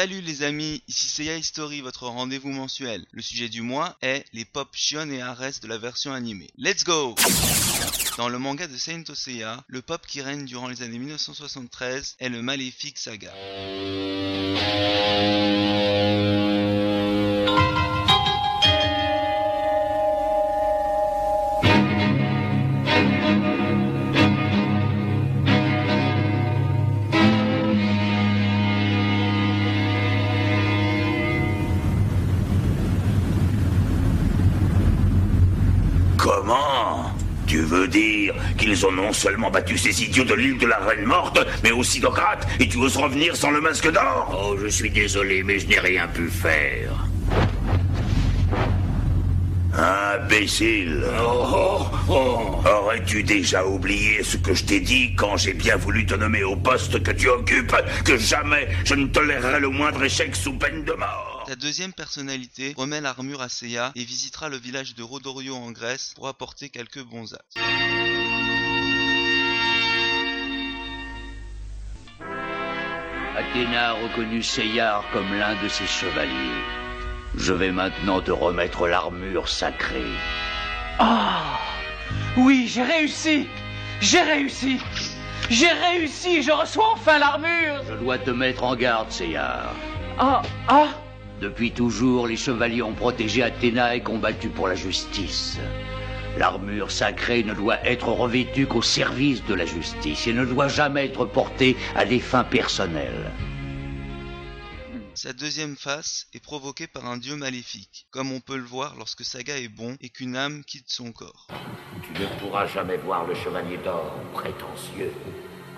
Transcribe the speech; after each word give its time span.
Salut 0.00 0.22
les 0.22 0.42
amis, 0.44 0.82
ici 0.88 1.10
Seiya 1.10 1.36
History, 1.36 1.82
votre 1.82 2.06
rendez-vous 2.06 2.48
mensuel. 2.48 3.04
Le 3.12 3.20
sujet 3.20 3.50
du 3.50 3.60
mois 3.60 3.98
est 4.00 4.24
les 4.32 4.46
pop 4.46 4.70
Shion 4.72 5.10
et 5.10 5.20
Ares 5.20 5.60
de 5.60 5.68
la 5.68 5.76
version 5.76 6.14
animée. 6.14 6.48
Let's 6.56 6.84
go 6.84 7.14
Dans 8.16 8.30
le 8.30 8.38
manga 8.38 8.66
de 8.66 8.78
Saint 8.78 9.04
Seiya, 9.12 9.62
le 9.68 9.82
pop 9.82 10.06
qui 10.06 10.22
règne 10.22 10.46
durant 10.46 10.68
les 10.68 10.80
années 10.80 10.98
1973 10.98 12.16
est 12.18 12.30
le 12.30 12.40
maléfique 12.40 12.96
saga. 12.96 13.34
Comment 36.30 37.10
Tu 37.48 37.58
veux 37.62 37.88
dire 37.88 38.34
qu'ils 38.56 38.86
ont 38.86 38.92
non 38.92 39.12
seulement 39.12 39.50
battu 39.50 39.76
ces 39.76 40.04
idiots 40.04 40.22
de 40.22 40.34
l'île 40.34 40.58
de 40.58 40.66
la 40.68 40.78
Reine 40.78 41.04
Morte, 41.04 41.44
mais 41.64 41.72
aussi 41.72 41.98
Docrate, 41.98 42.46
et 42.60 42.68
tu 42.68 42.78
oses 42.78 42.96
revenir 42.96 43.34
sans 43.34 43.50
le 43.50 43.60
masque 43.60 43.90
d'or? 43.90 44.40
Oh, 44.40 44.56
je 44.62 44.68
suis 44.68 44.90
désolé, 44.90 45.42
mais 45.42 45.58
je 45.58 45.66
n'ai 45.66 45.80
rien 45.80 46.06
pu 46.06 46.28
faire. 46.28 47.09
Imbécile 49.80 51.04
Oh, 51.18 51.46
oh, 51.54 51.86
oh. 52.10 52.68
Aurais-tu 52.68 53.22
déjà 53.22 53.64
oublié 53.64 54.22
ce 54.22 54.36
que 54.36 54.52
je 54.52 54.64
t'ai 54.64 54.80
dit 54.80 55.14
quand 55.16 55.38
j'ai 55.38 55.54
bien 55.54 55.76
voulu 55.76 56.04
te 56.04 56.14
nommer 56.14 56.44
au 56.44 56.54
poste 56.54 57.02
que 57.02 57.10
tu 57.10 57.28
occupes 57.28 57.74
Que 58.04 58.18
jamais 58.18 58.68
je 58.84 58.94
ne 58.94 59.06
tolérerai 59.06 59.58
le 59.58 59.70
moindre 59.70 60.04
échec 60.04 60.36
sous 60.36 60.52
peine 60.52 60.84
de 60.84 60.92
mort? 60.92 61.44
Sa 61.48 61.56
deuxième 61.56 61.94
personnalité 61.94 62.74
remet 62.76 63.00
l'armure 63.00 63.40
à 63.40 63.48
Seiya 63.48 63.92
et 63.96 64.04
visitera 64.04 64.50
le 64.50 64.58
village 64.58 64.94
de 64.94 65.02
Rodorio 65.02 65.54
en 65.54 65.70
Grèce 65.72 66.12
pour 66.14 66.28
apporter 66.28 66.68
quelques 66.68 67.02
bons 67.02 67.32
actes. 67.32 67.56
Athéna 73.34 73.90
a 73.90 73.92
reconnu 73.94 74.42
Seyar 74.42 75.04
comme 75.12 75.32
l'un 75.32 75.60
de 75.62 75.68
ses 75.68 75.86
chevaliers. 75.86 76.64
Je 77.36 77.52
vais 77.52 77.70
maintenant 77.70 78.20
te 78.20 78.32
remettre 78.32 78.88
l'armure 78.88 79.48
sacrée. 79.48 80.04
Ah 80.98 81.58
Oui, 82.36 82.66
j'ai 82.68 82.82
réussi 82.82 83.46
J'ai 84.00 84.20
réussi 84.20 84.78
J'ai 85.48 85.70
réussi 85.70 86.42
Je 86.42 86.50
reçois 86.50 86.92
enfin 86.92 87.18
l'armure 87.18 87.82
Je 87.88 87.94
dois 87.94 88.18
te 88.18 88.30
mettre 88.30 88.64
en 88.64 88.74
garde, 88.74 89.10
Seyar. 89.10 89.72
Ah 90.18 90.42
Ah 90.68 90.88
Depuis 91.40 91.70
toujours, 91.70 92.26
les 92.26 92.36
chevaliers 92.36 92.82
ont 92.82 92.92
protégé 92.94 93.42
Athéna 93.42 93.94
et 93.94 94.02
combattu 94.02 94.48
pour 94.48 94.66
la 94.68 94.74
justice. 94.74 95.58
L'armure 96.36 96.90
sacrée 96.90 97.42
ne 97.44 97.54
doit 97.54 97.78
être 97.84 98.08
revêtue 98.08 98.66
qu'au 98.66 98.82
service 98.82 99.44
de 99.46 99.54
la 99.54 99.66
justice 99.66 100.26
et 100.26 100.32
ne 100.32 100.44
doit 100.44 100.68
jamais 100.68 101.06
être 101.06 101.24
portée 101.24 101.76
à 101.96 102.04
des 102.04 102.20
fins 102.20 102.44
personnelles. 102.44 103.30
Sa 105.22 105.34
deuxième 105.34 105.76
face 105.76 106.28
est 106.32 106.42
provoquée 106.42 106.86
par 106.86 107.04
un 107.04 107.18
dieu 107.18 107.36
maléfique, 107.36 108.06
comme 108.10 108.32
on 108.32 108.40
peut 108.40 108.56
le 108.56 108.64
voir 108.64 108.94
lorsque 108.96 109.22
Saga 109.22 109.58
est 109.58 109.68
bon 109.68 109.98
et 110.00 110.08
qu'une 110.08 110.34
âme 110.34 110.64
quitte 110.64 110.88
son 110.88 111.12
corps. 111.12 111.46
Tu 112.02 112.10
ne 112.22 112.26
pourras 112.38 112.66
jamais 112.66 112.96
voir 112.96 113.26
le 113.26 113.34
chevalier 113.34 113.76
d'or, 113.76 114.14
prétentieux. 114.32 115.12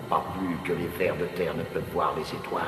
Pas 0.07 0.25
plus 0.37 0.55
que 0.63 0.71
les 0.71 0.87
vers 0.87 1.17
de 1.17 1.25
terre 1.35 1.55
ne 1.55 1.63
peuvent 1.63 1.91
voir 1.91 2.15
les 2.15 2.23
étoiles. 2.23 2.63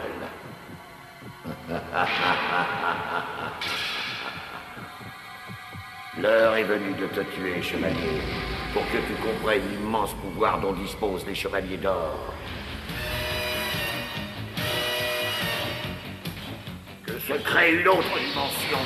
L'heure 6.19 6.57
est 6.57 6.65
venue 6.65 6.93
de 6.95 7.07
te 7.07 7.21
tuer, 7.35 7.63
chevalier, 7.63 8.19
pour 8.73 8.85
que 8.87 8.97
tu 8.97 9.13
comprennes 9.23 9.63
l'immense 9.71 10.13
pouvoir 10.15 10.59
dont 10.59 10.73
disposent 10.73 11.25
les 11.25 11.35
chevaliers 11.35 11.77
d'or. 11.77 12.33
Se 17.27 17.33
crée 17.33 17.73
une 17.73 17.87
autre 17.87 18.19
dimension. 18.19 18.77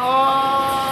Les 0.00 0.87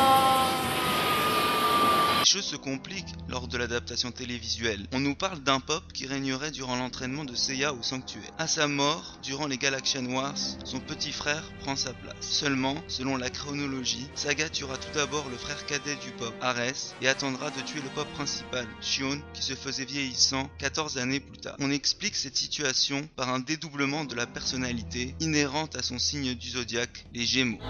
choses 2.27 2.45
se 2.45 2.57
compliquent 2.57 3.15
lors 3.29 3.47
de 3.47 3.57
l'adaptation 3.57 4.11
télévisuelle. 4.11 4.87
On 4.93 5.01
nous 5.01 5.15
parle 5.15 5.41
d'un 5.43 5.61
pop 5.61 5.83
qui 5.93 6.07
régnerait 6.07 6.51
durant 6.51 6.77
l'entraînement 6.77 7.25
de 7.25 7.35
Seiya 7.35 7.73
au 7.73 7.83
sanctuaire. 7.83 8.31
À 8.37 8.49
sa 8.49 8.67
mort, 8.67 9.19
durant 9.23 9.47
les 9.47 9.59
Galaxian 9.59 10.05
Wars, 10.07 10.37
son 10.65 10.81
petit 10.81 11.13
frère 11.13 11.45
prend 11.61 11.77
sa 11.77 11.93
place. 11.93 12.17
Seulement, 12.21 12.75
selon 12.89 13.17
la 13.17 13.31
chronologie, 13.31 14.09
Saga 14.15 14.49
tuera 14.49 14.77
tout 14.77 14.93
d'abord 14.95 15.29
le 15.31 15.37
frère 15.37 15.65
cadet 15.67 15.97
du 15.97 16.11
pop, 16.11 16.35
Ares, 16.41 16.95
et 17.01 17.09
attendra 17.09 17.51
de 17.51 17.61
tuer 17.61 17.81
le 17.81 17.91
pop 17.91 18.09
principal, 18.15 18.67
Shion, 18.81 19.21
qui 19.33 19.43
se 19.43 19.55
faisait 19.55 19.85
vieillissant 19.85 20.51
14 20.59 20.99
années 20.99 21.21
plus 21.21 21.39
tard. 21.39 21.57
On 21.61 21.71
explique 21.71 22.17
cette 22.17 22.37
situation 22.37 23.09
par 23.15 23.29
un 23.29 23.39
dédoublement 23.39 24.05
de 24.05 24.17
la 24.17 24.27
personnalité 24.27 25.15
inhérente 25.21 25.77
à 25.77 25.83
son 25.83 25.99
signe 25.99 26.35
du 26.35 26.51
zodiaque, 26.51 27.07
les 27.13 27.25
Gémeaux. 27.25 27.61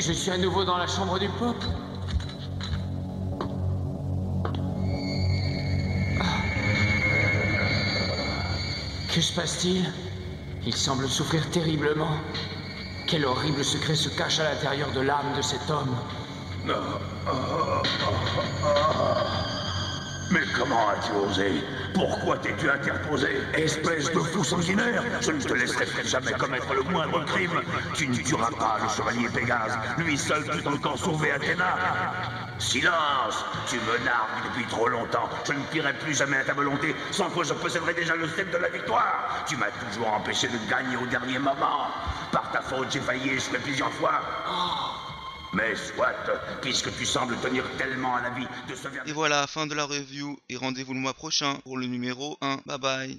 Je 0.00 0.12
suis 0.12 0.30
à 0.30 0.38
nouveau 0.38 0.64
dans 0.64 0.78
la 0.78 0.86
chambre 0.86 1.18
du 1.18 1.28
pop 1.28 1.56
Ah. 6.20 6.24
Que 9.12 9.20
se 9.20 9.34
passe-t-il? 9.34 9.92
Il 10.66 10.74
semble 10.74 11.08
souffrir 11.08 11.48
terriblement. 11.50 12.16
Quel 13.06 13.26
horrible 13.26 13.64
secret 13.64 13.94
se 13.94 14.08
cache 14.08 14.38
à 14.40 14.44
l'intérieur 14.44 14.90
de 14.92 15.00
l'âme 15.00 15.34
de 15.36 15.42
cet 15.42 15.70
homme 15.70 15.94
Mais 20.30 20.42
comment 20.56 20.90
as-tu 20.90 21.12
osé 21.12 21.64
Pourquoi 21.92 22.38
t'es-tu 22.38 22.70
interposé 22.70 23.40
Espèce 23.54 24.12
de 24.12 24.20
fou 24.20 24.44
sanguinaire 24.44 25.02
Je 25.20 25.32
ne 25.32 25.40
te 25.40 25.54
laisserai 25.54 25.86
jamais 26.04 26.32
commettre 26.32 26.72
le 26.72 26.82
moindre 26.82 27.24
crime. 27.24 27.60
Tu 27.94 28.06
ne 28.06 28.16
tueras 28.16 28.50
pas 28.52 28.78
le 28.80 28.88
chevalier 28.88 29.28
Pégase 29.28 29.76
Lui 29.98 30.16
seul 30.16 30.44
peut 30.44 30.68
encore 30.68 30.98
sauver 30.98 31.32
Athéna 31.32 31.76
Silence 32.58 33.44
Tu 33.68 33.76
me 33.76 34.04
nargues 34.04 34.44
depuis 34.44 34.66
trop 34.66 34.88
longtemps. 34.88 35.28
Je 35.44 35.52
ne 35.52 35.62
plierai 35.64 35.94
plus 35.94 36.14
jamais 36.14 36.36
à 36.36 36.44
ta 36.44 36.52
volonté. 36.52 36.94
Sans 37.10 37.28
que 37.30 37.42
je 37.42 37.54
posséderai 37.54 37.94
déjà 37.94 38.14
le 38.14 38.28
step 38.28 38.52
de 38.52 38.58
la 38.58 38.68
victoire. 38.68 39.44
Tu 39.48 39.56
m'as 39.56 39.70
toujours 39.90 40.12
empêché 40.12 40.46
de 40.46 40.70
gagner 40.70 40.96
au 40.96 41.06
dernier 41.06 41.40
moment. 41.40 41.88
Par 42.30 42.48
ta 42.52 42.60
faute, 42.60 42.92
j'ai 42.92 43.00
failli 43.00 43.30
échouer 43.30 43.58
plusieurs 43.58 43.92
fois 43.94 44.20
mais 45.52 45.74
soit, 45.74 46.14
puisque 46.60 46.96
tu 46.96 47.04
sembles 47.04 47.36
tenir 47.38 47.64
tellement 47.78 48.16
à 48.16 48.22
la 48.22 48.30
vie 48.30 48.46
de 48.68 48.74
ce 48.74 48.88
Et 49.06 49.12
voilà, 49.12 49.46
fin 49.46 49.66
de 49.66 49.74
la 49.74 49.84
review, 49.84 50.38
et 50.48 50.56
rendez-vous 50.56 50.94
le 50.94 51.00
mois 51.00 51.14
prochain 51.14 51.54
pour 51.64 51.76
le 51.76 51.86
numéro 51.86 52.36
1. 52.40 52.60
Bye 52.66 52.78
bye 52.78 53.18